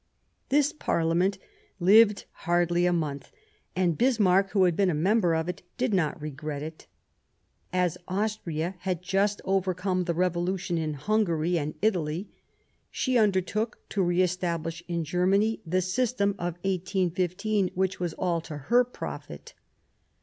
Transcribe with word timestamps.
This 0.49 0.73
Parliament 0.73 1.37
lived 1.79 2.25
hardly 2.47 2.87
a 2.87 2.91
month, 2.91 3.31
and 3.75 3.99
Bismarck, 3.99 4.49
who 4.49 4.63
had 4.63 4.75
been 4.75 4.89
a 4.89 4.95
member 4.95 5.35
of 5.35 5.47
it, 5.47 5.61
did 5.77 5.93
not 5.93 6.19
regret 6.19 6.63
it. 6.63 6.87
As 7.71 7.99
Austria 8.07 8.73
had 8.79 9.03
just 9.03 9.41
overcome 9.45 10.05
the 10.05 10.15
revolution 10.15 10.79
in 10.79 10.95
Hungary 10.95 11.59
and 11.59 11.75
Italy, 11.83 12.31
she 12.89 13.15
undertook 13.15 13.77
to 13.89 14.01
re 14.01 14.23
establish 14.23 14.81
in 14.87 15.03
Germany 15.03 15.61
the 15.67 15.81
system 15.83 16.31
of 16.39 16.55
1815, 16.63 17.69
which 17.75 17.99
was 17.99 18.15
all 18.15 18.41
to 18.41 18.57
her 18.57 18.83
profit. 18.83 19.53